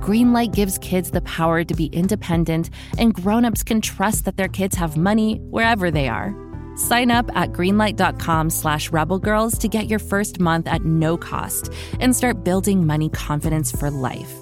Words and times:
Greenlight 0.00 0.54
gives 0.54 0.78
kids 0.78 1.10
the 1.10 1.22
power 1.22 1.64
to 1.64 1.74
be 1.74 1.86
independent, 1.86 2.70
and 2.98 3.14
grown-ups 3.14 3.62
can 3.62 3.80
trust 3.80 4.24
that 4.24 4.36
their 4.36 4.48
kids 4.48 4.76
have 4.76 4.96
money 4.96 5.36
wherever 5.50 5.90
they 5.90 6.08
are. 6.08 6.34
Sign 6.76 7.10
up 7.10 7.30
at 7.34 7.52
greenlight.com 7.52 8.50
slash 8.50 8.90
rebelgirls 8.90 9.58
to 9.60 9.68
get 9.68 9.88
your 9.88 9.98
first 9.98 10.38
month 10.38 10.66
at 10.68 10.84
no 10.84 11.16
cost 11.16 11.72
and 12.00 12.14
start 12.14 12.44
building 12.44 12.86
money 12.86 13.08
confidence 13.08 13.72
for 13.72 13.90
life. 13.90 14.32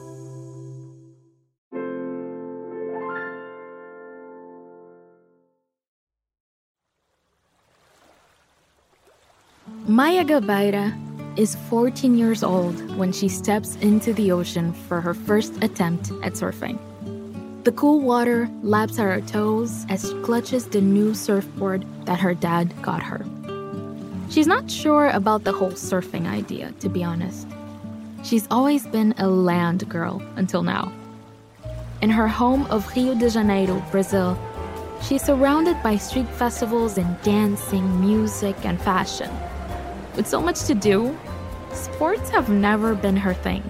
Maya 9.86 10.24
Gabeira 10.24 10.92
is 11.36 11.56
14 11.68 12.16
years 12.16 12.42
old 12.42 12.96
when 12.96 13.12
she 13.12 13.28
steps 13.28 13.76
into 13.76 14.12
the 14.12 14.30
ocean 14.30 14.72
for 14.72 15.00
her 15.00 15.14
first 15.14 15.62
attempt 15.62 16.10
at 16.22 16.34
surfing. 16.34 16.78
The 17.64 17.72
cool 17.72 18.00
water 18.00 18.48
laps 18.62 18.98
at 18.98 19.04
her 19.04 19.20
toes 19.20 19.86
as 19.88 20.08
she 20.08 20.14
clutches 20.22 20.66
the 20.66 20.80
new 20.80 21.14
surfboard 21.14 21.84
that 22.04 22.20
her 22.20 22.34
dad 22.34 22.74
got 22.82 23.02
her. 23.02 23.24
She's 24.30 24.46
not 24.46 24.70
sure 24.70 25.08
about 25.08 25.44
the 25.44 25.52
whole 25.52 25.72
surfing 25.72 26.26
idea, 26.26 26.72
to 26.80 26.88
be 26.88 27.02
honest. 27.02 27.46
She's 28.22 28.46
always 28.50 28.86
been 28.86 29.14
a 29.18 29.28
land 29.28 29.88
girl 29.88 30.22
until 30.36 30.62
now. 30.62 30.92
In 32.02 32.10
her 32.10 32.28
home 32.28 32.66
of 32.66 32.86
Rio 32.94 33.14
de 33.14 33.30
Janeiro, 33.30 33.82
Brazil, 33.90 34.38
she's 35.02 35.22
surrounded 35.22 35.82
by 35.82 35.96
street 35.96 36.28
festivals 36.28 36.98
and 36.98 37.20
dancing, 37.22 38.00
music, 38.00 38.56
and 38.64 38.80
fashion. 38.80 39.30
With 40.16 40.26
so 40.26 40.40
much 40.40 40.64
to 40.64 40.74
do, 40.74 41.16
sports 41.74 42.30
have 42.30 42.48
never 42.48 42.94
been 42.94 43.16
her 43.16 43.34
thing, 43.34 43.62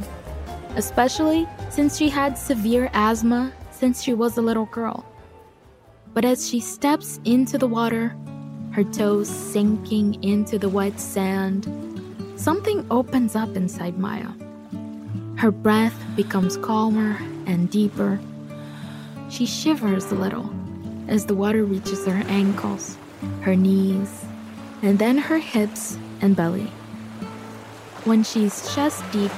especially 0.77 1.49
since 1.71 1.97
she 1.97 2.09
had 2.09 2.39
severe 2.39 2.91
asthma 2.93 3.53
since 3.71 4.03
she 4.03 4.15
was 4.15 4.37
a 4.37 4.43
little 4.43 4.67
girl. 4.67 5.05
But 6.13 6.25
as 6.25 6.49
she 6.49 6.61
steps 6.61 7.19
into 7.25 7.59
the 7.59 7.67
water, 7.67 8.15
her 8.73 8.85
toes 8.85 9.29
sinking 9.29 10.23
into 10.23 10.59
the 10.59 10.69
wet 10.69 10.99
sand, 11.01 11.67
something 12.37 12.87
opens 12.91 13.37
up 13.37 13.57
inside 13.57 13.99
Maya. 13.99 14.29
Her 15.37 15.51
breath 15.51 15.95
becomes 16.17 16.57
calmer 16.57 17.19
and 17.47 17.71
deeper. 17.71 18.21
She 19.29 19.47
shivers 19.47 20.11
a 20.13 20.15
little 20.15 20.49
as 21.09 21.27
the 21.27 21.35
water 21.35 21.65
reaches 21.65 22.07
her 22.07 22.23
ankles, 22.29 22.97
her 23.41 23.57
knees, 23.57 24.25
and 24.83 24.99
then 24.99 25.19
her 25.19 25.39
hips 25.39 25.99
and 26.21 26.37
belly. 26.37 26.71
When 28.05 28.23
she's 28.23 28.75
chest 28.75 29.03
deep, 29.13 29.33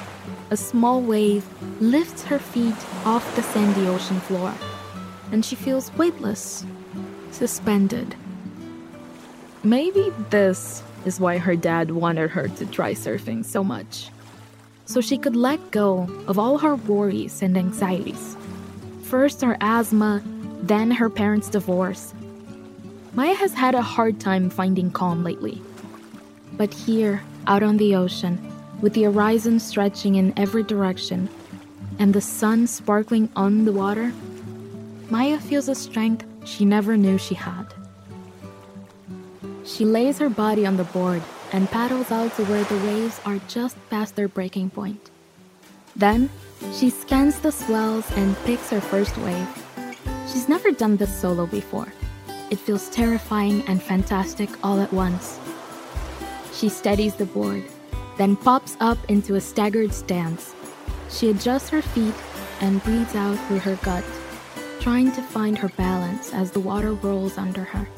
a 0.50 0.56
small 0.56 1.00
wave 1.00 1.46
lifts 1.80 2.24
her 2.24 2.40
feet 2.40 2.74
off 3.04 3.36
the 3.36 3.42
sandy 3.42 3.86
ocean 3.86 4.18
floor, 4.18 4.52
and 5.30 5.44
she 5.44 5.54
feels 5.54 5.92
weightless, 5.94 6.66
suspended. 7.30 8.16
Maybe 9.62 10.12
this 10.30 10.82
is 11.04 11.20
why 11.20 11.38
her 11.38 11.54
dad 11.54 11.92
wanted 11.92 12.30
her 12.30 12.48
to 12.48 12.66
try 12.66 12.92
surfing 12.94 13.44
so 13.44 13.62
much. 13.62 14.10
So 14.84 15.00
she 15.00 15.16
could 15.16 15.36
let 15.36 15.70
go 15.70 16.08
of 16.26 16.36
all 16.36 16.58
her 16.58 16.74
worries 16.74 17.42
and 17.42 17.56
anxieties. 17.56 18.36
First 19.04 19.42
her 19.42 19.56
asthma, 19.60 20.22
then 20.62 20.90
her 20.90 21.08
parents' 21.08 21.48
divorce. 21.48 22.14
Maya 23.14 23.34
has 23.34 23.54
had 23.54 23.76
a 23.76 23.82
hard 23.82 24.18
time 24.18 24.50
finding 24.50 24.90
calm 24.90 25.22
lately. 25.22 25.62
But 26.54 26.74
here, 26.74 27.22
out 27.46 27.62
on 27.62 27.76
the 27.76 27.94
ocean, 27.94 28.52
with 28.80 28.94
the 28.94 29.04
horizon 29.04 29.58
stretching 29.58 30.16
in 30.16 30.32
every 30.36 30.62
direction 30.62 31.28
and 31.98 32.12
the 32.12 32.20
sun 32.20 32.66
sparkling 32.66 33.30
on 33.36 33.64
the 33.64 33.72
water, 33.72 34.12
Maya 35.08 35.38
feels 35.38 35.68
a 35.68 35.74
strength 35.74 36.26
she 36.44 36.64
never 36.64 36.96
knew 36.96 37.18
she 37.18 37.34
had. 37.34 37.66
She 39.64 39.84
lays 39.84 40.18
her 40.18 40.28
body 40.28 40.66
on 40.66 40.76
the 40.76 40.84
board 40.84 41.22
and 41.52 41.70
paddles 41.70 42.10
out 42.10 42.34
to 42.36 42.44
where 42.44 42.64
the 42.64 42.86
waves 42.86 43.20
are 43.24 43.40
just 43.48 43.76
past 43.90 44.16
their 44.16 44.28
breaking 44.28 44.70
point. 44.70 45.10
Then, 45.94 46.28
she 46.72 46.90
scans 46.90 47.38
the 47.40 47.52
swells 47.52 48.10
and 48.12 48.36
picks 48.44 48.70
her 48.70 48.80
first 48.80 49.16
wave. 49.18 49.48
She's 50.30 50.48
never 50.48 50.70
done 50.72 50.96
this 50.96 51.14
solo 51.14 51.46
before. 51.46 51.92
It 52.50 52.58
feels 52.58 52.88
terrifying 52.90 53.62
and 53.66 53.82
fantastic 53.82 54.50
all 54.62 54.80
at 54.80 54.92
once. 54.92 55.38
She 56.52 56.68
steadies 56.68 57.14
the 57.14 57.26
board, 57.26 57.64
then 58.16 58.36
pops 58.36 58.76
up 58.80 58.98
into 59.08 59.34
a 59.34 59.40
staggered 59.40 59.92
stance. 59.92 60.54
She 61.10 61.30
adjusts 61.30 61.68
her 61.70 61.82
feet 61.82 62.14
and 62.60 62.82
breathes 62.82 63.14
out 63.14 63.36
through 63.46 63.60
her 63.60 63.76
gut, 63.76 64.04
trying 64.80 65.12
to 65.12 65.22
find 65.22 65.58
her 65.58 65.68
balance 65.70 66.32
as 66.32 66.50
the 66.50 66.60
water 66.60 66.92
rolls 66.94 67.38
under 67.38 67.64
her. 67.64 67.88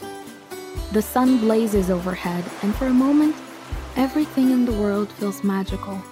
The 0.93 1.03
sun 1.03 1.39
blazes 1.39 1.91
overhead, 1.91 2.45
and 2.63 2.75
for 2.75 2.87
a 2.87 2.91
moment, 2.91 3.37
everything 3.97 4.51
in 4.51 4.65
the 4.65 4.73
world 4.73 5.11
feels 5.13 5.45
magical, 5.45 6.03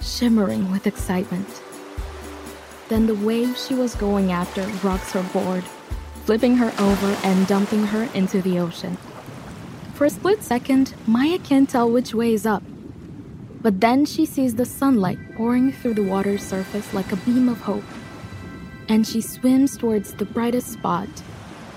shimmering 0.00 0.70
with 0.70 0.86
excitement. 0.86 1.62
Then 2.88 3.06
the 3.06 3.14
wave 3.14 3.56
she 3.56 3.74
was 3.74 3.94
going 3.94 4.32
after 4.32 4.62
rocks 4.86 5.12
her 5.12 5.22
board, 5.32 5.64
flipping 6.24 6.56
her 6.56 6.72
over 6.78 7.16
and 7.24 7.46
dumping 7.46 7.84
her 7.86 8.04
into 8.14 8.40
the 8.42 8.58
ocean. 8.58 8.96
For 9.94 10.04
a 10.04 10.10
split 10.10 10.42
second, 10.42 10.94
Maya 11.06 11.38
can't 11.38 11.68
tell 11.68 11.90
which 11.90 12.14
way 12.14 12.32
is 12.32 12.46
up. 12.46 12.62
But 13.62 13.80
then 13.80 14.04
she 14.04 14.26
sees 14.26 14.56
the 14.56 14.64
sunlight 14.64 15.18
pouring 15.36 15.70
through 15.70 15.94
the 15.94 16.02
water's 16.02 16.42
surface 16.42 16.92
like 16.92 17.12
a 17.12 17.16
beam 17.16 17.48
of 17.48 17.60
hope. 17.60 17.84
And 18.88 19.06
she 19.06 19.20
swims 19.20 19.76
towards 19.76 20.14
the 20.14 20.24
brightest 20.24 20.72
spot. 20.72 21.08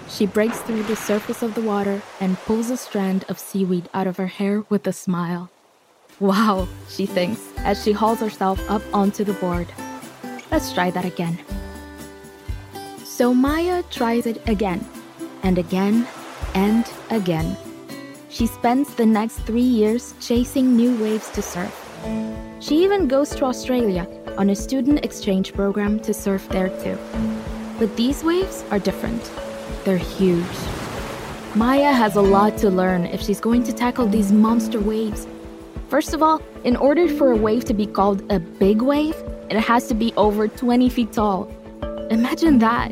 She 0.10 0.26
breaks 0.26 0.60
through 0.62 0.84
the 0.84 0.96
surface 0.96 1.44
of 1.44 1.54
the 1.54 1.62
water 1.62 2.02
and 2.20 2.38
pulls 2.40 2.70
a 2.72 2.78
strand 2.78 3.26
of 3.30 3.40
seaweed 3.40 3.88
out 3.94 4.08
of 4.08 4.18
her 4.18 4.28
hair 4.28 4.66
with 4.70 4.88
a 4.88 4.94
smile. 4.94 5.50
Wow, 6.20 6.68
she 6.90 7.06
thinks 7.06 7.42
as 7.58 7.84
she 7.84 7.92
hauls 7.92 8.20
herself 8.20 8.60
up 8.70 8.82
onto 8.94 9.24
the 9.24 9.34
board. 9.34 9.68
Let's 10.52 10.72
try 10.72 10.90
that 10.92 11.06
again. 11.06 11.38
So 13.04 13.34
Maya 13.34 13.84
tries 13.92 14.26
it 14.26 14.42
again, 14.48 14.86
and 15.44 15.58
again, 15.58 16.08
and 16.54 16.90
again. 17.10 17.58
She 18.36 18.48
spends 18.48 18.94
the 18.96 19.06
next 19.06 19.38
three 19.48 19.62
years 19.62 20.14
chasing 20.20 20.76
new 20.76 21.02
waves 21.02 21.30
to 21.30 21.42
surf. 21.42 21.74
She 22.60 22.84
even 22.84 23.08
goes 23.08 23.30
to 23.30 23.46
Australia 23.46 24.06
on 24.38 24.50
a 24.50 24.56
student 24.58 25.06
exchange 25.06 25.54
program 25.54 26.02
to 26.02 26.14
surf 26.14 26.50
there 26.50 26.68
too. 26.84 26.98
But 27.80 27.96
these 27.96 28.26
waves 28.26 28.66
are 28.72 28.78
different. 28.78 29.32
They're 29.86 29.96
huge. 29.96 30.58
Maya 31.56 31.94
has 31.94 32.18
a 32.18 32.22
lot 32.22 32.58
to 32.58 32.70
learn 32.70 33.06
if 33.06 33.22
she's 33.22 33.40
going 33.40 33.64
to 33.64 33.72
tackle 33.72 34.06
these 34.06 34.34
monster 34.34 34.82
waves. 34.82 35.26
First 35.88 36.14
of 36.14 36.22
all, 36.22 36.42
in 36.66 36.76
order 36.76 37.08
for 37.08 37.32
a 37.32 37.38
wave 37.38 37.64
to 37.64 37.74
be 37.74 37.86
called 37.86 38.30
a 38.30 38.40
big 38.40 38.82
wave, 38.82 39.16
it 39.50 39.62
has 39.62 39.88
to 39.88 39.94
be 39.94 40.12
over 40.18 40.50
20 40.50 40.90
feet 40.90 41.14
tall. 41.14 41.50
Imagine 42.12 42.60
that. 42.60 42.92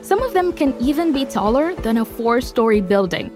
Some 0.00 0.22
of 0.22 0.32
them 0.32 0.54
can 0.54 0.74
even 0.80 1.12
be 1.12 1.26
taller 1.26 1.74
than 1.74 1.98
a 1.98 2.04
four 2.06 2.40
story 2.40 2.80
building. 2.80 3.30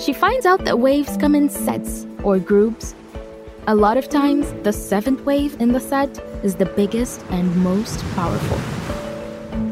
She 0.00 0.14
finds 0.14 0.46
out 0.46 0.64
that 0.64 0.78
waves 0.78 1.18
come 1.18 1.34
in 1.34 1.50
sets 1.50 2.06
or 2.24 2.38
groups. 2.38 2.94
A 3.66 3.74
lot 3.74 3.98
of 3.98 4.08
times, 4.08 4.50
the 4.62 4.72
seventh 4.72 5.20
wave 5.26 5.60
in 5.60 5.72
the 5.72 5.78
set 5.78 6.18
is 6.42 6.54
the 6.54 6.64
biggest 6.64 7.22
and 7.28 7.54
most 7.56 8.02
powerful. 8.14 8.58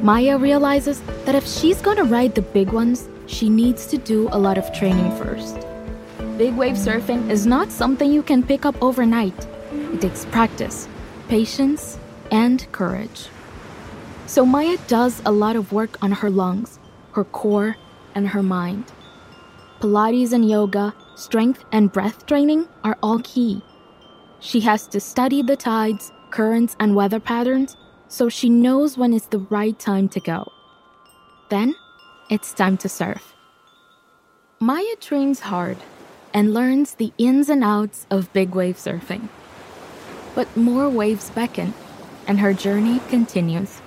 Maya 0.03 0.37
realizes 0.37 1.01
that 1.25 1.35
if 1.35 1.47
she's 1.47 1.81
gonna 1.81 2.05
ride 2.05 2.35
the 2.35 2.43
big 2.43 2.73
ones, 2.73 3.09
she 3.27 3.49
needs 3.49 3.87
to 3.87 3.97
do 3.97 4.29
a 4.31 4.39
lot 4.39 4.59
of 4.59 4.71
training 4.71 5.17
first. 5.17 5.57
Big 6.37 6.55
wave 6.55 6.77
surfing 6.77 7.31
is 7.31 7.47
not 7.47 7.71
something 7.71 8.13
you 8.13 8.23
can 8.23 8.43
pick 8.43 8.67
up 8.67 8.77
overnight. 8.83 9.47
It 9.73 10.03
takes 10.03 10.27
practice, 10.27 10.89
patience, 11.29 11.99
and 12.31 12.71
courage. 12.71 13.31
So 14.27 14.45
Maya 14.45 14.77
does 14.89 15.23
a 15.25 15.33
lot 15.33 15.57
of 15.57 15.73
work 15.73 15.97
on 16.03 16.13
her 16.13 16.29
lungs, 16.29 16.79
her 17.13 17.25
core, 17.25 17.77
and 18.15 18.29
her 18.29 18.43
mind. 18.43 18.85
Pilates 19.81 20.33
and 20.33 20.49
yoga, 20.49 20.95
strength 21.15 21.65
and 21.71 21.93
breath 21.93 22.27
training 22.27 22.67
are 22.83 22.99
all 23.03 23.21
key. 23.21 23.63
She 24.41 24.61
has 24.61 24.87
to 24.89 25.01
study 25.01 25.43
the 25.43 25.57
tides, 25.57 26.11
currents, 26.31 26.77
and 26.81 26.97
weather 26.97 27.21
patterns 27.21 27.77
so 28.09 28.29
she 28.29 28.49
knows 28.49 28.99
when 28.99 29.13
it's 29.13 29.27
the 29.27 29.39
right 29.39 29.79
time 29.79 30.09
to 30.09 30.21
go. 30.21 30.51
Then, 31.51 31.75
it's 32.31 32.53
time 32.53 32.77
to 32.79 32.89
surf. 32.89 33.35
Maya 34.61 34.97
trains 35.01 35.41
hard 35.41 35.77
and 36.35 36.53
learns 36.53 36.95
the 36.95 37.13
ins 37.17 37.49
and 37.49 37.63
outs 37.63 38.07
of 38.11 38.33
big 38.33 38.55
wave 38.55 38.77
surfing. 38.77 39.29
But 40.35 40.57
more 40.57 40.89
waves 40.89 41.31
beckon, 41.31 41.75
and 42.27 42.41
her 42.41 42.53
journey 42.53 43.01
continues. 43.09 43.79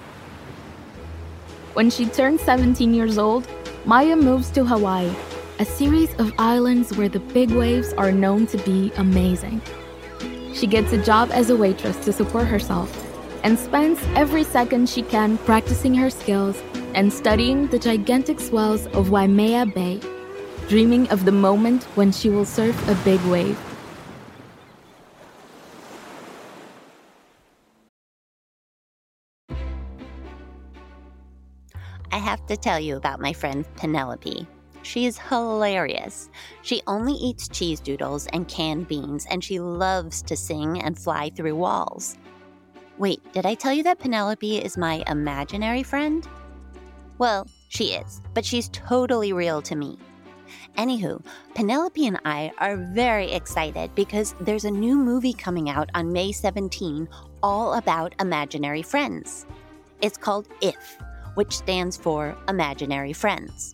When 1.74 1.90
she 1.90 2.06
turns 2.06 2.42
17 2.42 2.94
years 2.94 3.18
old, 3.18 3.48
Maya 3.86 4.16
moves 4.16 4.50
to 4.52 4.66
Hawaii, 4.66 5.14
a 5.60 5.66
series 5.66 6.14
of 6.16 6.34
islands 6.38 6.96
where 6.98 7.10
the 7.10 7.20
big 7.20 7.52
waves 7.52 7.94
are 7.94 8.12
known 8.12 8.48
to 8.48 8.58
be 8.60 8.92
amazing. 8.98 9.62
She 10.54 10.68
gets 10.68 10.92
a 10.92 11.04
job 11.04 11.30
as 11.32 11.50
a 11.50 11.56
waitress 11.56 11.98
to 12.06 12.14
support 12.14 12.48
herself 12.48 12.90
and 13.44 13.58
spends 13.58 14.00
every 14.16 14.44
second 14.44 14.90
she 14.90 15.02
can 15.02 15.38
practicing 15.40 15.94
her 15.96 16.10
skills 16.10 16.62
and 16.94 17.12
studying 17.12 17.68
the 17.68 17.80
gigantic 17.80 18.40
swells 18.40 18.88
of 18.88 19.10
Waimea 19.12 19.66
Bay, 19.66 20.02
dreaming 20.68 21.08
of 21.10 21.26
the 21.26 21.32
moment 21.32 21.84
when 21.96 22.12
she 22.12 22.30
will 22.30 22.46
surf 22.46 22.76
a 22.88 22.96
big 23.04 23.22
wave. 23.26 23.60
I 32.14 32.18
have 32.18 32.46
to 32.48 32.58
tell 32.58 32.80
you 32.80 32.98
about 32.98 33.22
my 33.22 33.32
friend 33.32 33.66
Penelope. 33.78 34.48
She 34.84 35.06
is 35.06 35.18
hilarious. 35.18 36.30
She 36.62 36.82
only 36.88 37.14
eats 37.14 37.48
cheese 37.48 37.80
doodles 37.80 38.28
and 38.28 38.48
canned 38.48 38.88
beans, 38.88 39.26
and 39.30 39.44
she 39.44 39.60
loves 39.60 40.22
to 40.24 40.36
sing 40.36 40.82
and 40.82 40.98
fly 40.98 41.30
through 41.30 41.56
walls. 41.56 42.18
Wait, 42.98 43.22
did 43.34 43.46
I 43.46 43.56
tell 43.56 43.74
you 43.74 43.84
that 43.84 44.00
Penelope 44.00 44.58
is 44.58 44.78
my 44.78 45.04
imaginary 45.08 45.84
friend? 45.84 46.28
Well, 47.18 47.48
she 47.68 47.94
is, 47.94 48.22
but 48.34 48.46
she's 48.46 48.70
totally 48.70 49.34
real 49.34 49.62
to 49.64 49.76
me. 49.76 49.98
Anywho, 50.78 51.24
Penelope 51.54 52.06
and 52.06 52.20
I 52.26 52.52
are 52.58 52.78
very 52.78 53.32
excited 53.32 53.94
because 53.96 54.36
there's 54.42 54.66
a 54.66 54.72
new 54.72 54.98
movie 54.98 55.34
coming 55.34 55.70
out 55.70 55.90
on 55.94 56.12
May 56.12 56.32
17 56.32 57.08
all 57.44 57.76
about 57.76 58.16
imaginary 58.20 58.82
friends. 58.82 59.46
It's 60.02 60.18
called 60.18 60.48
IF, 60.62 60.98
which 61.36 61.56
stands 61.56 61.96
for 61.98 62.36
Imaginary 62.48 63.14
Friends. 63.14 63.74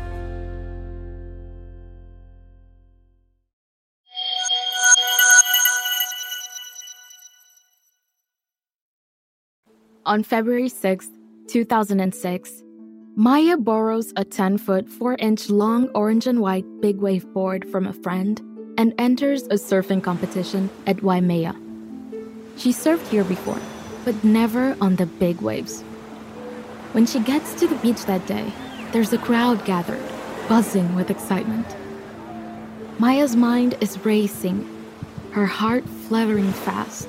On 10.03 10.23
February 10.23 10.67
6, 10.67 11.09
2006, 11.47 12.63
Maya 13.15 13.55
borrows 13.55 14.11
a 14.15 14.25
10 14.25 14.57
foot, 14.57 14.89
4 14.89 15.13
inch 15.19 15.47
long 15.47 15.89
orange 15.89 16.25
and 16.25 16.41
white 16.41 16.65
big 16.81 16.97
wave 16.97 17.31
board 17.33 17.69
from 17.69 17.85
a 17.85 17.93
friend 17.93 18.41
and 18.79 18.95
enters 18.97 19.43
a 19.43 19.59
surfing 19.61 20.01
competition 20.01 20.71
at 20.87 21.03
Waimea. 21.03 21.53
She 22.57 22.71
surfed 22.71 23.07
here 23.09 23.23
before, 23.23 23.59
but 24.03 24.23
never 24.23 24.75
on 24.81 24.95
the 24.95 25.05
big 25.05 25.39
waves. 25.39 25.83
When 26.93 27.05
she 27.05 27.19
gets 27.19 27.53
to 27.59 27.67
the 27.67 27.75
beach 27.75 28.05
that 28.05 28.25
day, 28.25 28.51
there's 28.93 29.13
a 29.13 29.19
crowd 29.19 29.63
gathered, 29.65 30.01
buzzing 30.49 30.95
with 30.95 31.11
excitement. 31.11 31.67
Maya's 32.97 33.35
mind 33.35 33.77
is 33.81 34.03
racing, 34.03 34.67
her 35.33 35.45
heart 35.45 35.87
fluttering 35.87 36.51
fast. 36.51 37.07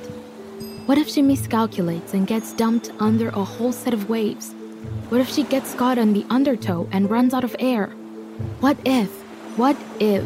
What 0.85 0.97
if 0.97 1.07
she 1.07 1.21
miscalculates 1.21 2.13
and 2.13 2.27
gets 2.27 2.51
dumped 2.51 2.91
under 2.99 3.29
a 3.29 3.43
whole 3.43 3.71
set 3.71 3.93
of 3.93 4.09
waves? 4.09 4.51
What 5.07 5.21
if 5.21 5.29
she 5.29 5.43
gets 5.43 5.73
caught 5.73 5.97
on 5.97 6.11
the 6.11 6.25
undertow 6.29 6.89
and 6.91 7.09
runs 7.09 7.33
out 7.33 7.45
of 7.45 7.55
air? 7.57 7.87
What 8.59 8.77
if? 8.83 9.09
What 9.55 9.77
if? 10.01 10.25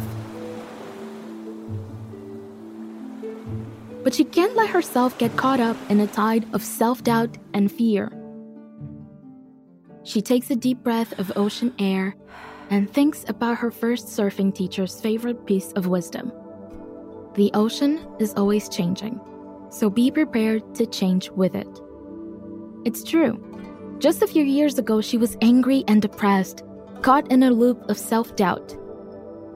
But 4.04 4.16
she 4.16 4.24
can't 4.24 4.56
let 4.56 4.72
herself 4.72 5.16
get 5.20 5.36
caught 5.36 5.60
up 5.60 5.78
in 5.90 6.00
a 6.00 6.08
tide 6.08 6.48
of 6.54 6.64
self 6.64 7.04
doubt 7.04 7.38
and 7.54 7.72
fear. 7.72 8.12
She 10.02 10.24
takes 10.24 10.50
a 10.50 10.56
deep 10.56 10.84
breath 10.84 11.20
of 11.20 11.32
ocean 11.36 11.72
air 11.78 12.16
and 12.72 12.92
thinks 12.92 13.26
about 13.28 13.60
her 13.60 13.70
first 13.70 14.08
surfing 14.08 14.56
teacher's 14.56 15.00
favorite 15.00 15.46
piece 15.46 15.72
of 15.74 15.86
wisdom. 15.86 16.32
The 17.36 17.52
ocean 17.54 18.00
is 18.18 18.34
always 18.34 18.70
changing, 18.70 19.20
so 19.70 19.90
be 19.90 20.12
prepared 20.12 20.76
to 20.76 20.86
change 20.86 21.30
with 21.32 21.56
it. 21.56 21.68
It's 22.86 23.04
true. 23.04 23.44
Just 24.00 24.22
a 24.22 24.28
few 24.28 24.44
years 24.44 24.78
ago, 24.78 25.02
she 25.02 25.18
was 25.18 25.38
angry 25.42 25.84
and 25.88 26.02
depressed, 26.02 26.64
caught 27.02 27.32
in 27.32 27.44
a 27.44 27.52
loop 27.52 27.82
of 27.90 27.98
self 27.98 28.36
doubt. 28.36 28.76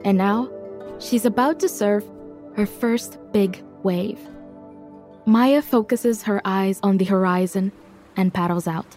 And 0.04 0.18
now, 0.18 0.50
she's 0.98 1.24
about 1.24 1.60
to 1.60 1.68
surf 1.68 2.04
her 2.56 2.66
first 2.66 3.18
big 3.32 3.62
wave. 3.82 4.18
Maya 5.24 5.62
focuses 5.62 6.24
her 6.24 6.42
eyes 6.44 6.80
on 6.82 6.98
the 6.98 7.04
horizon 7.04 7.72
and 8.16 8.34
paddles 8.34 8.66
out. 8.66 8.96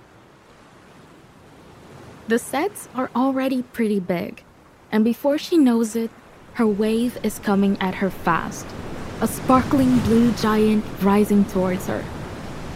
The 2.27 2.39
sets 2.39 2.89
are 2.95 3.11
already 3.15 3.61
pretty 3.61 3.99
big, 3.99 4.43
and 4.91 5.05
before 5.05 5.37
she 5.37 5.57
knows 5.57 5.95
it, 5.95 6.09
her 6.53 6.65
wave 6.65 7.19
is 7.21 7.37
coming 7.37 7.77
at 7.79 7.95
her 7.95 8.09
fast, 8.09 8.65
a 9.21 9.27
sparkling 9.27 9.99
blue 9.99 10.31
giant 10.33 10.83
rising 11.01 11.45
towards 11.45 11.87
her. 11.87 12.03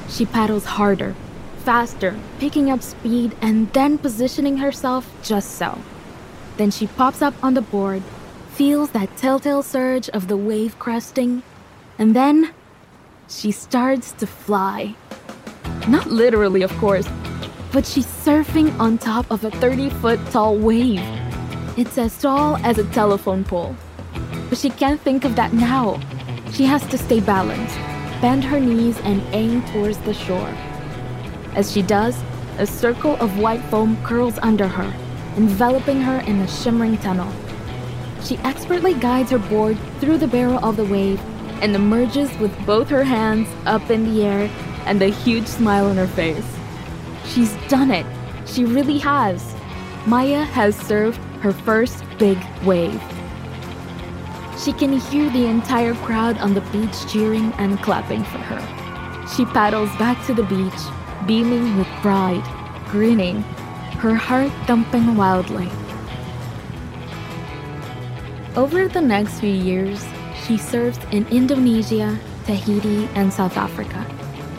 She 0.08 0.26
paddles 0.26 0.66
harder 0.66 1.16
faster, 1.60 2.18
picking 2.40 2.72
up 2.72 2.82
speed 2.82 3.36
and 3.42 3.72
then 3.74 3.98
positioning 3.98 4.58
herself 4.58 5.06
just 5.22 5.52
so. 5.52 5.78
Then 6.58 6.72
she 6.72 6.88
pops 6.88 7.22
up 7.22 7.36
on 7.44 7.54
the 7.54 7.62
board, 7.62 8.02
feels 8.54 8.90
that 8.92 9.16
telltale 9.18 9.62
surge 9.62 10.10
of 10.10 10.28
the 10.28 10.36
wave 10.36 10.80
cresting, 10.80 11.44
and 12.00 12.16
then 12.16 12.54
she 13.28 13.52
starts 13.52 14.12
to 14.14 14.26
fly. 14.26 14.96
Not 15.88 16.08
literally, 16.08 16.64
of 16.64 16.72
course, 16.78 17.08
but 17.72 17.86
she's 17.86 18.08
surfing 18.08 18.78
on 18.80 18.98
top 18.98 19.30
of 19.30 19.44
a 19.46 19.52
30 19.52 19.92
foot 20.02 20.20
tall 20.32 20.58
wave. 20.58 21.04
It's 21.78 21.98
as 21.98 22.20
tall 22.20 22.58
as 22.66 22.78
a 22.78 22.84
telephone 22.86 23.44
pole. 23.44 23.76
But 24.50 24.58
she 24.58 24.72
can't 24.72 25.00
think 25.00 25.24
of 25.24 25.36
that 25.36 25.54
now. 25.54 26.02
She 26.52 26.66
has 26.66 26.86
to 26.88 26.98
stay 26.98 27.20
balanced, 27.20 27.76
bend 28.22 28.44
her 28.44 28.60
knees, 28.60 29.00
and 29.00 29.22
aim 29.34 29.64
towards 29.68 29.98
the 30.00 30.14
shore. 30.14 30.54
As 31.56 31.72
she 31.72 31.82
does, 31.82 32.18
a 32.58 32.66
circle 32.66 33.16
of 33.18 33.40
white 33.40 33.62
foam 33.66 34.02
curls 34.04 34.38
under 34.42 34.68
her, 34.68 34.94
enveloping 35.38 36.02
her 36.02 36.20
in 36.22 36.40
a 36.40 36.48
shimmering 36.48 36.98
tunnel. 36.98 37.32
She 38.22 38.38
expertly 38.40 38.94
guides 38.94 39.32
her 39.32 39.40
board 39.40 39.78
through 40.00 40.18
the 40.18 40.28
barrel 40.28 40.64
of 40.64 40.76
the 40.76 40.86
wave 40.86 41.22
and 41.62 41.76
emerges 41.76 42.36
with 42.40 42.54
both 42.66 42.90
her 42.90 43.04
hands 43.04 43.48
up 43.66 43.90
in 43.90 44.04
the 44.04 44.24
air 44.24 44.50
and 44.86 45.02
a 45.02 45.08
huge 45.08 45.48
smile 45.48 45.88
on 45.88 45.98
her 45.98 46.08
face. 46.08 46.46
She's 47.26 47.56
done 47.68 47.92
it. 47.92 48.06
She 48.46 48.66
really 48.66 48.98
has. 48.98 49.56
Maya 50.06 50.44
has 50.44 50.76
surfed 50.76 51.24
her 51.42 51.54
first 51.54 52.04
big 52.18 52.38
wave. 52.64 53.02
She 54.60 54.74
can 54.74 55.00
hear 55.00 55.30
the 55.30 55.46
entire 55.46 55.94
crowd 55.96 56.38
on 56.40 56.54
the 56.54 56.60
beach 56.60 57.08
cheering 57.08 57.54
and 57.54 57.82
clapping 57.82 58.26
for 58.26 58.40
her. 58.40 59.28
She 59.34 59.46
paddles 59.46 59.90
back 59.96 60.26
to 60.26 60.34
the 60.34 60.44
beach, 60.44 60.74
beaming 61.26 61.78
with 61.78 61.88
pride, 62.02 62.44
grinning, 62.90 63.42
her 64.04 64.16
heart 64.16 64.52
thumping 64.68 65.16
wildly. 65.16 65.70
Over 68.58 68.90
the 68.90 69.00
next 69.00 69.40
few 69.40 69.50
years, 69.50 70.06
she 70.46 70.58
serves 70.58 71.00
in 71.12 71.26
Indonesia, 71.28 72.20
Tahiti, 72.46 73.08
and 73.16 73.32
South 73.32 73.56
Africa, 73.56 74.04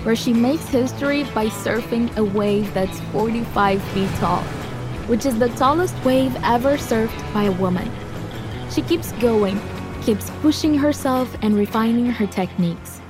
where 0.04 0.16
she 0.16 0.32
makes 0.32 0.66
history 0.68 1.24
by 1.34 1.48
surfing 1.48 2.16
a 2.16 2.24
wave 2.24 2.72
that's 2.72 3.00
45 3.12 3.82
feet 3.92 4.08
tall, 4.16 4.42
which 5.08 5.26
is 5.26 5.38
the 5.38 5.50
tallest 5.60 5.94
wave 6.04 6.34
ever 6.42 6.78
surfed 6.78 7.34
by 7.34 7.44
a 7.44 7.52
woman. 7.52 7.90
She 8.70 8.80
keeps 8.80 9.12
going, 9.12 9.60
keeps 10.02 10.30
pushing 10.42 10.74
herself 10.74 11.34
and 11.42 11.54
refining 11.54 12.06
her 12.06 12.26
techniques. 12.26 13.00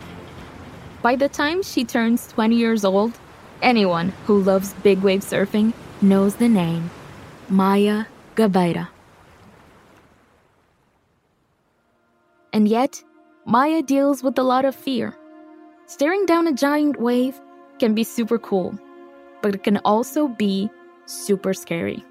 By 1.02 1.16
the 1.16 1.28
time 1.28 1.62
she 1.62 1.84
turns 1.84 2.26
20 2.28 2.56
years 2.56 2.84
old, 2.84 3.18
anyone 3.62 4.08
who 4.26 4.42
loves 4.42 4.74
big 4.82 5.00
wave 5.00 5.20
surfing 5.20 5.72
knows 6.02 6.36
the 6.36 6.48
name 6.48 6.90
Maya 7.48 8.04
Gabeira. 8.36 8.88
And 12.52 12.68
yet, 12.68 13.02
Maya 13.46 13.82
deals 13.82 14.22
with 14.22 14.38
a 14.38 14.42
lot 14.42 14.64
of 14.64 14.74
fear. 14.74 15.16
Staring 15.86 16.26
down 16.26 16.46
a 16.46 16.52
giant 16.52 17.00
wave 17.00 17.40
can 17.78 17.94
be 17.94 18.04
super 18.04 18.38
cool, 18.38 18.78
but 19.42 19.54
it 19.54 19.62
can 19.62 19.78
also 19.78 20.28
be 20.28 20.68
super 21.06 21.54
scary. 21.54 22.04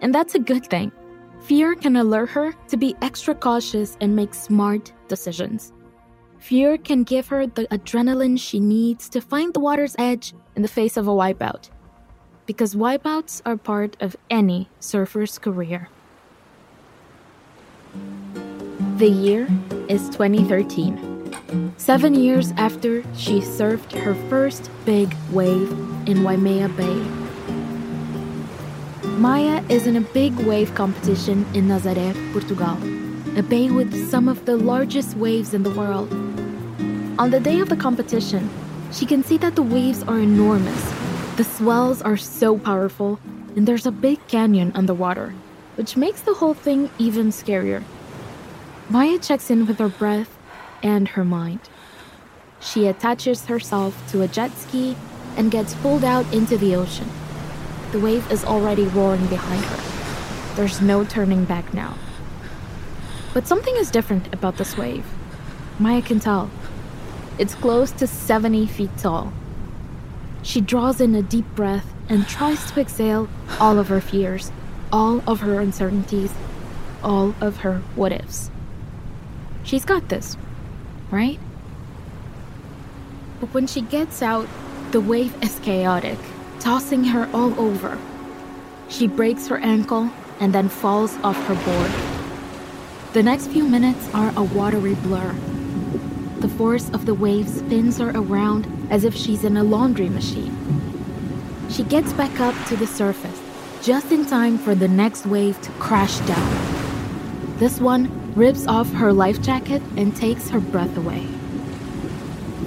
And 0.00 0.14
that's 0.14 0.34
a 0.34 0.38
good 0.38 0.66
thing. 0.66 0.92
Fear 1.44 1.74
can 1.74 1.96
alert 1.96 2.30
her 2.30 2.54
to 2.68 2.76
be 2.78 2.96
extra 3.02 3.34
cautious 3.34 3.98
and 4.00 4.16
make 4.16 4.32
smart 4.32 4.94
decisions. 5.08 5.74
Fear 6.38 6.78
can 6.78 7.02
give 7.02 7.28
her 7.28 7.46
the 7.46 7.66
adrenaline 7.66 8.40
she 8.40 8.58
needs 8.58 9.10
to 9.10 9.20
find 9.20 9.52
the 9.52 9.60
water's 9.60 9.94
edge 9.98 10.32
in 10.56 10.62
the 10.62 10.68
face 10.68 10.96
of 10.96 11.06
a 11.06 11.10
wipeout. 11.10 11.68
Because 12.46 12.74
wipeouts 12.74 13.42
are 13.44 13.58
part 13.58 13.94
of 14.00 14.16
any 14.30 14.70
surfer's 14.80 15.38
career. 15.38 15.90
The 18.96 19.10
year 19.10 19.46
is 19.88 20.08
2013. 20.08 21.74
Seven 21.76 22.14
years 22.14 22.52
after 22.52 23.02
she 23.14 23.40
surfed 23.40 23.92
her 23.92 24.14
first 24.30 24.70
big 24.86 25.14
wave 25.30 25.70
in 26.08 26.24
Waimea 26.24 26.70
Bay. 26.70 27.23
Maya 29.18 29.62
is 29.68 29.86
in 29.86 29.94
a 29.94 30.00
big 30.00 30.34
wave 30.40 30.74
competition 30.74 31.46
in 31.54 31.68
Nazaré, 31.68 32.12
Portugal, 32.32 32.76
a 33.38 33.42
bay 33.44 33.70
with 33.70 34.10
some 34.10 34.26
of 34.26 34.44
the 34.44 34.56
largest 34.56 35.16
waves 35.16 35.54
in 35.54 35.62
the 35.62 35.70
world. 35.70 36.12
On 37.20 37.30
the 37.30 37.38
day 37.38 37.60
of 37.60 37.68
the 37.68 37.76
competition, 37.76 38.50
she 38.90 39.06
can 39.06 39.22
see 39.22 39.36
that 39.36 39.54
the 39.54 39.62
waves 39.62 40.02
are 40.02 40.18
enormous. 40.18 40.92
The 41.36 41.44
swells 41.44 42.02
are 42.02 42.16
so 42.16 42.58
powerful, 42.58 43.20
and 43.54 43.68
there's 43.68 43.86
a 43.86 43.92
big 43.92 44.18
canyon 44.26 44.72
underwater, 44.74 45.32
which 45.76 45.96
makes 45.96 46.22
the 46.22 46.34
whole 46.34 46.54
thing 46.54 46.90
even 46.98 47.28
scarier. 47.28 47.84
Maya 48.90 49.18
checks 49.18 49.48
in 49.48 49.64
with 49.66 49.78
her 49.78 49.88
breath 49.88 50.36
and 50.82 51.06
her 51.10 51.24
mind. 51.24 51.60
She 52.58 52.88
attaches 52.88 53.46
herself 53.46 53.94
to 54.10 54.22
a 54.22 54.28
jet 54.28 54.50
ski 54.58 54.96
and 55.36 55.52
gets 55.52 55.74
pulled 55.74 56.02
out 56.02 56.26
into 56.34 56.58
the 56.58 56.74
ocean. 56.74 57.08
The 57.94 58.00
wave 58.00 58.28
is 58.32 58.44
already 58.44 58.86
roaring 58.86 59.24
behind 59.28 59.64
her. 59.66 60.56
There's 60.56 60.80
no 60.80 61.04
turning 61.04 61.44
back 61.44 61.72
now. 61.72 61.96
But 63.32 63.46
something 63.46 63.76
is 63.76 63.88
different 63.88 64.34
about 64.34 64.56
this 64.56 64.76
wave. 64.76 65.06
Maya 65.78 66.02
can 66.02 66.18
tell. 66.18 66.50
It's 67.38 67.54
close 67.54 67.92
to 67.92 68.08
70 68.08 68.66
feet 68.66 68.90
tall. 68.98 69.32
She 70.42 70.60
draws 70.60 71.00
in 71.00 71.14
a 71.14 71.22
deep 71.22 71.46
breath 71.54 71.94
and 72.08 72.26
tries 72.26 72.68
to 72.72 72.80
exhale 72.80 73.28
all 73.60 73.78
of 73.78 73.86
her 73.86 74.00
fears, 74.00 74.50
all 74.90 75.22
of 75.24 75.38
her 75.38 75.60
uncertainties, 75.60 76.32
all 77.00 77.32
of 77.40 77.58
her 77.58 77.80
what 77.94 78.10
ifs. 78.10 78.50
She's 79.62 79.84
got 79.84 80.08
this, 80.08 80.36
right? 81.12 81.38
But 83.38 83.54
when 83.54 83.68
she 83.68 83.82
gets 83.82 84.20
out, 84.20 84.48
the 84.90 85.00
wave 85.00 85.40
is 85.44 85.60
chaotic, 85.60 86.18
tossing 86.60 87.04
her 87.04 87.28
all 87.32 87.58
over. 87.60 87.98
She 88.88 89.06
breaks 89.06 89.48
her 89.48 89.58
ankle 89.58 90.10
and 90.40 90.52
then 90.52 90.68
falls 90.68 91.16
off 91.24 91.36
her 91.46 91.54
board. 91.54 91.90
The 93.12 93.22
next 93.22 93.48
few 93.48 93.64
minutes 93.64 94.08
are 94.12 94.32
a 94.36 94.42
watery 94.42 94.94
blur. 94.94 95.34
The 96.40 96.48
force 96.48 96.90
of 96.90 97.06
the 97.06 97.14
wave 97.14 97.48
spins 97.48 97.98
her 97.98 98.10
around 98.14 98.66
as 98.90 99.04
if 99.04 99.14
she's 99.14 99.44
in 99.44 99.56
a 99.56 99.64
laundry 99.64 100.08
machine. 100.08 100.54
She 101.70 101.84
gets 101.84 102.12
back 102.12 102.40
up 102.40 102.54
to 102.66 102.76
the 102.76 102.86
surface, 102.86 103.40
just 103.82 104.12
in 104.12 104.26
time 104.26 104.58
for 104.58 104.74
the 104.74 104.88
next 104.88 105.26
wave 105.26 105.60
to 105.62 105.70
crash 105.72 106.18
down. 106.20 107.56
This 107.58 107.80
one 107.80 108.34
rips 108.34 108.66
off 108.66 108.92
her 108.92 109.12
life 109.12 109.40
jacket 109.40 109.80
and 109.96 110.14
takes 110.14 110.50
her 110.50 110.60
breath 110.60 110.96
away. 110.96 111.26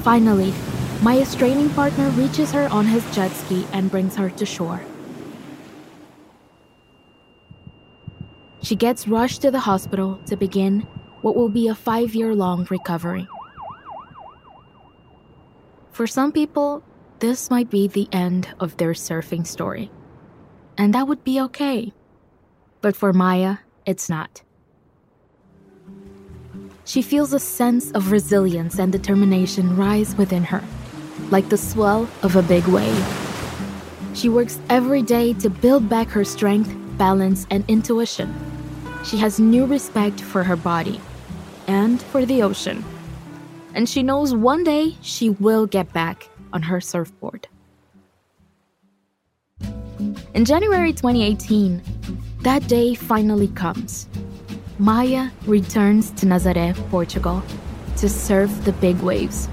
Finally, 0.01 0.53
Maya's 1.01 1.35
training 1.35 1.69
partner 1.71 2.09
reaches 2.09 2.51
her 2.51 2.67
on 2.69 2.85
his 2.85 3.03
jet 3.13 3.31
ski 3.31 3.65
and 3.71 3.91
brings 3.91 4.15
her 4.15 4.29
to 4.31 4.45
shore. 4.45 4.81
She 8.63 8.75
gets 8.75 9.07
rushed 9.07 9.41
to 9.43 9.51
the 9.51 9.59
hospital 9.59 10.19
to 10.25 10.35
begin 10.35 10.81
what 11.21 11.35
will 11.35 11.49
be 11.49 11.67
a 11.67 11.75
five 11.75 12.15
year 12.15 12.33
long 12.35 12.67
recovery. 12.69 13.27
For 15.91 16.07
some 16.07 16.31
people, 16.31 16.83
this 17.19 17.49
might 17.49 17.69
be 17.69 17.87
the 17.87 18.07
end 18.11 18.49
of 18.59 18.77
their 18.77 18.91
surfing 18.91 19.47
story. 19.47 19.89
And 20.77 20.93
that 20.93 21.07
would 21.07 21.23
be 21.23 21.41
okay. 21.41 21.93
But 22.81 22.95
for 22.95 23.13
Maya, 23.13 23.57
it's 23.85 24.09
not. 24.09 24.43
She 26.85 27.01
feels 27.01 27.33
a 27.33 27.39
sense 27.39 27.91
of 27.91 28.11
resilience 28.11 28.79
and 28.79 28.91
determination 28.91 29.75
rise 29.75 30.15
within 30.15 30.43
her, 30.45 30.63
like 31.29 31.49
the 31.49 31.57
swell 31.57 32.09
of 32.23 32.35
a 32.35 32.41
big 32.41 32.65
wave. 32.67 33.05
She 34.13 34.29
works 34.29 34.59
every 34.69 35.01
day 35.01 35.33
to 35.33 35.49
build 35.49 35.87
back 35.87 36.07
her 36.09 36.23
strength, 36.23 36.73
balance, 36.97 37.45
and 37.51 37.63
intuition. 37.67 38.33
She 39.03 39.17
has 39.17 39.39
new 39.39 39.65
respect 39.65 40.19
for 40.19 40.43
her 40.43 40.55
body 40.55 40.99
and 41.67 42.01
for 42.01 42.25
the 42.25 42.41
ocean. 42.41 42.83
And 43.75 43.87
she 43.87 44.01
knows 44.01 44.33
one 44.33 44.63
day 44.63 44.95
she 45.01 45.29
will 45.29 45.67
get 45.67 45.93
back 45.93 46.29
on 46.51 46.63
her 46.63 46.81
surfboard. 46.81 47.47
In 50.33 50.45
January 50.45 50.93
2018, 50.93 51.81
that 52.41 52.67
day 52.67 52.95
finally 52.95 53.49
comes. 53.49 54.07
Maya 54.79 55.29
returns 55.45 56.11
to 56.11 56.25
Nazaré, 56.25 56.75
Portugal, 56.89 57.43
to 57.97 58.07
surf 58.07 58.51
the 58.63 58.73
big 58.73 58.99
waves. 59.01 59.49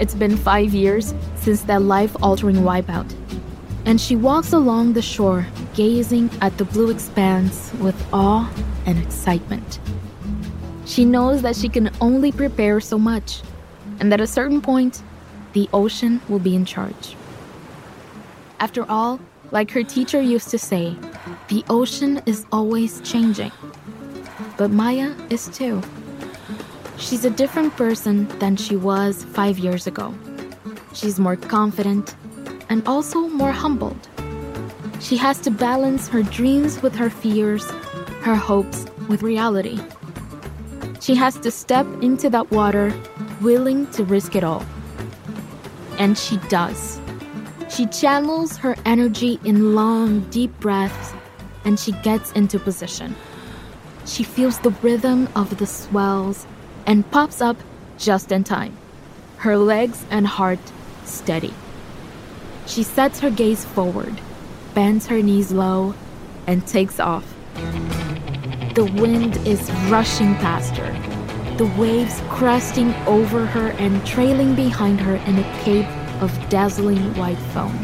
It's 0.00 0.14
been 0.14 0.38
five 0.38 0.72
years 0.72 1.14
since 1.36 1.60
that 1.64 1.82
life 1.82 2.16
altering 2.22 2.56
wipeout, 2.56 3.14
and 3.84 4.00
she 4.00 4.16
walks 4.16 4.54
along 4.54 4.94
the 4.94 5.02
shore, 5.02 5.46
gazing 5.74 6.30
at 6.40 6.56
the 6.56 6.64
blue 6.64 6.90
expanse 6.90 7.70
with 7.74 7.94
awe 8.10 8.50
and 8.86 8.98
excitement. 8.98 9.78
She 10.86 11.04
knows 11.04 11.42
that 11.42 11.54
she 11.54 11.68
can 11.68 11.90
only 12.00 12.32
prepare 12.32 12.80
so 12.80 12.98
much, 12.98 13.42
and 14.00 14.10
that 14.10 14.20
at 14.20 14.24
a 14.24 14.26
certain 14.26 14.62
point, 14.62 15.02
the 15.52 15.68
ocean 15.74 16.22
will 16.30 16.38
be 16.38 16.56
in 16.56 16.64
charge. 16.64 17.14
After 18.58 18.90
all, 18.90 19.20
like 19.50 19.70
her 19.72 19.82
teacher 19.82 20.22
used 20.22 20.48
to 20.48 20.58
say, 20.58 20.96
the 21.48 21.62
ocean 21.68 22.22
is 22.24 22.46
always 22.52 23.02
changing. 23.02 23.52
But 24.56 24.70
Maya 24.70 25.14
is 25.28 25.48
too. 25.48 25.82
She's 27.00 27.24
a 27.24 27.30
different 27.30 27.74
person 27.78 28.28
than 28.40 28.56
she 28.56 28.76
was 28.76 29.24
five 29.24 29.58
years 29.58 29.86
ago. 29.86 30.14
She's 30.92 31.18
more 31.18 31.34
confident 31.34 32.14
and 32.68 32.86
also 32.86 33.20
more 33.28 33.52
humbled. 33.52 34.06
She 35.00 35.16
has 35.16 35.40
to 35.40 35.50
balance 35.50 36.08
her 36.08 36.22
dreams 36.22 36.82
with 36.82 36.94
her 36.94 37.08
fears, 37.08 37.64
her 38.20 38.34
hopes 38.34 38.84
with 39.08 39.22
reality. 39.22 39.80
She 41.00 41.14
has 41.14 41.38
to 41.38 41.50
step 41.50 41.86
into 42.02 42.28
that 42.28 42.50
water, 42.50 42.92
willing 43.40 43.86
to 43.92 44.04
risk 44.04 44.36
it 44.36 44.44
all. 44.44 44.64
And 45.98 46.18
she 46.18 46.36
does. 46.50 47.00
She 47.70 47.86
channels 47.86 48.58
her 48.58 48.76
energy 48.84 49.40
in 49.42 49.74
long, 49.74 50.20
deep 50.28 50.52
breaths 50.60 51.14
and 51.64 51.80
she 51.80 51.92
gets 52.02 52.30
into 52.32 52.58
position. 52.58 53.16
She 54.04 54.22
feels 54.22 54.58
the 54.58 54.70
rhythm 54.82 55.30
of 55.34 55.56
the 55.56 55.66
swells 55.66 56.46
and 56.86 57.08
pops 57.10 57.40
up 57.40 57.56
just 57.98 58.32
in 58.32 58.44
time, 58.44 58.76
her 59.38 59.56
legs 59.56 60.04
and 60.10 60.26
heart 60.26 60.58
steady. 61.04 61.54
She 62.66 62.82
sets 62.82 63.20
her 63.20 63.30
gaze 63.30 63.64
forward, 63.64 64.20
bends 64.74 65.06
her 65.08 65.22
knees 65.22 65.52
low, 65.52 65.94
and 66.46 66.66
takes 66.66 67.00
off. 67.00 67.24
The 68.74 68.90
wind 68.96 69.36
is 69.46 69.70
rushing 69.88 70.34
past 70.36 70.76
her, 70.76 71.56
the 71.56 71.66
waves 71.78 72.22
cresting 72.28 72.94
over 73.06 73.44
her 73.44 73.70
and 73.72 74.06
trailing 74.06 74.54
behind 74.54 75.00
her 75.00 75.16
in 75.16 75.38
a 75.38 75.62
cape 75.62 75.88
of 76.22 76.30
dazzling 76.48 77.14
white 77.16 77.38
foam. 77.52 77.76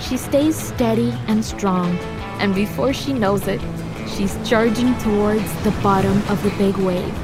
She 0.00 0.16
stays 0.16 0.56
steady 0.56 1.12
and 1.26 1.44
strong, 1.44 1.96
and 2.38 2.54
before 2.54 2.92
she 2.92 3.12
knows 3.12 3.48
it, 3.48 3.60
she's 4.06 4.36
charging 4.48 4.96
towards 4.98 5.52
the 5.64 5.72
bottom 5.82 6.18
of 6.28 6.42
the 6.42 6.50
big 6.50 6.76
wave, 6.76 7.14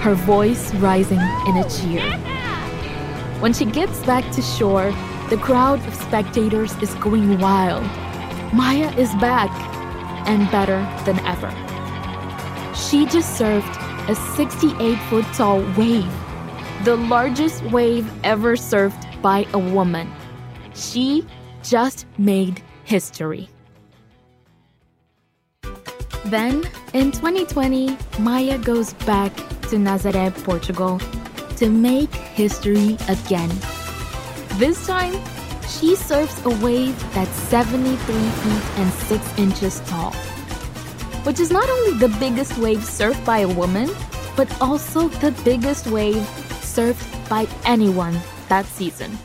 her 0.00 0.14
voice 0.14 0.74
rising 0.74 1.20
in 1.46 1.56
a 1.56 1.68
cheer. 1.68 2.02
When 3.40 3.52
she 3.52 3.64
gets 3.64 4.00
back 4.00 4.30
to 4.32 4.42
shore, 4.42 4.90
the 5.30 5.36
crowd 5.36 5.86
of 5.86 5.94
spectators 5.94 6.76
is 6.82 6.94
going 6.94 7.38
wild. 7.38 7.84
Maya 8.52 8.90
is 8.96 9.14
back, 9.16 9.50
and 10.26 10.50
better 10.50 10.80
than 11.04 11.18
ever. 11.26 11.50
She 12.74 13.06
just 13.06 13.40
surfed 13.40 14.08
a 14.08 14.14
68 14.14 14.96
foot 15.08 15.24
tall 15.34 15.60
wave 15.76 16.12
the 16.84 16.96
largest 16.96 17.62
wave 17.64 18.10
ever 18.22 18.54
surfed 18.54 19.20
by 19.20 19.46
a 19.52 19.58
woman. 19.58 20.10
She 20.74 21.26
just 21.62 22.06
made 22.18 22.62
history. 22.84 23.48
Then, 26.26 26.62
in 26.94 27.10
2020, 27.10 27.96
Maya 28.20 28.58
goes 28.58 28.92
back 29.04 29.32
to 29.70 29.76
Nazaré, 29.76 30.32
Portugal, 30.44 30.98
to 31.56 31.68
make 31.68 32.12
history 32.14 32.96
again. 33.08 33.50
This 34.56 34.86
time, 34.86 35.14
she 35.68 35.94
surfs 35.94 36.44
a 36.44 36.50
wave 36.64 36.96
that's 37.14 37.36
73 37.50 37.96
feet 37.96 38.64
and 38.78 38.92
6 38.92 39.38
inches 39.38 39.80
tall, 39.80 40.12
which 41.24 41.38
is 41.38 41.50
not 41.50 41.68
only 41.68 41.98
the 41.98 42.08
biggest 42.18 42.56
wave 42.58 42.78
surfed 42.78 43.22
by 43.24 43.40
a 43.40 43.48
woman, 43.48 43.90
but 44.36 44.48
also 44.60 45.08
the 45.20 45.32
biggest 45.44 45.86
wave 45.88 46.22
surfed 46.62 47.28
by 47.28 47.46
anyone 47.64 48.18
that 48.48 48.64
season. 48.64 49.18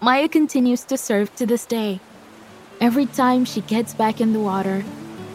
Maya 0.00 0.28
continues 0.28 0.84
to 0.84 0.96
surf 0.96 1.34
to 1.36 1.46
this 1.46 1.66
day. 1.66 2.00
Every 2.80 3.06
time 3.06 3.44
she 3.44 3.62
gets 3.62 3.94
back 3.94 4.20
in 4.20 4.32
the 4.32 4.40
water, 4.40 4.84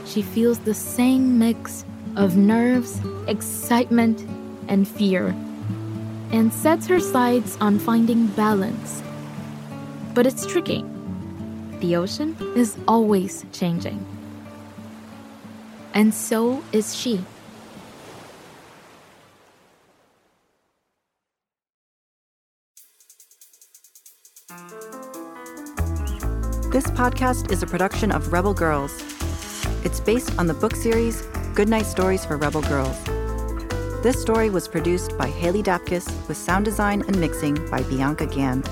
she 0.05 0.21
feels 0.21 0.59
the 0.59 0.73
same 0.73 1.39
mix 1.39 1.85
of 2.15 2.37
nerves, 2.37 2.99
excitement, 3.27 4.21
and 4.67 4.87
fear, 4.87 5.35
and 6.31 6.53
sets 6.53 6.87
her 6.87 6.99
sights 6.99 7.57
on 7.59 7.79
finding 7.79 8.27
balance. 8.27 9.01
But 10.13 10.27
it's 10.27 10.45
tricky. 10.45 10.85
The 11.79 11.95
ocean 11.95 12.37
is 12.55 12.77
always 12.87 13.45
changing. 13.51 14.05
And 15.93 16.13
so 16.13 16.63
is 16.71 16.95
she. 16.95 17.23
This 26.71 26.87
podcast 26.87 27.51
is 27.51 27.61
a 27.61 27.67
production 27.67 28.11
of 28.11 28.33
Rebel 28.33 28.55
Girls. 28.55 29.12
It's 29.85 29.99
based 29.99 30.39
on 30.39 30.47
the 30.47 30.53
book 30.53 30.77
series 30.77 31.23
Goodnight 31.53 31.85
Stories 31.85 32.23
for 32.23 32.37
Rebel 32.37 32.61
Girls. 32.61 33.03
This 34.01 34.21
story 34.21 34.49
was 34.49 34.65
produced 34.65 35.17
by 35.17 35.27
Haley 35.27 35.61
Dapkus 35.61 36.07
with 36.29 36.37
sound 36.37 36.63
design 36.63 37.03
and 37.05 37.19
mixing 37.19 37.55
by 37.69 37.83
Bianca 37.83 38.25
Gan. 38.25 38.63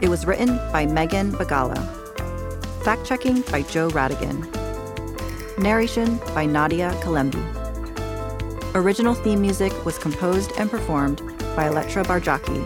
It 0.00 0.08
was 0.08 0.26
written 0.26 0.56
by 0.72 0.86
Megan 0.86 1.32
Bagala. 1.32 1.76
Fact 2.84 3.04
checking 3.04 3.40
by 3.42 3.62
Joe 3.62 3.88
Rhatigan. 3.88 4.46
Narration 5.58 6.20
by 6.34 6.46
Nadia 6.46 6.92
Calembe. 7.02 7.34
Original 8.76 9.14
theme 9.14 9.40
music 9.40 9.72
was 9.84 9.98
composed 9.98 10.52
and 10.56 10.70
performed 10.70 11.18
by 11.56 11.68
Elettra 11.68 12.04
Bargiacchi. 12.04 12.64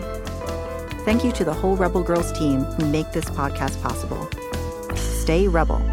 Thank 1.05 1.23
you 1.23 1.31
to 1.31 1.43
the 1.43 1.53
whole 1.53 1.75
Rebel 1.75 2.03
Girls 2.03 2.31
team 2.37 2.59
who 2.63 2.85
make 2.85 3.11
this 3.13 3.25
podcast 3.25 3.81
possible 3.81 4.29
stay 4.95 5.47
rebel. 5.47 5.92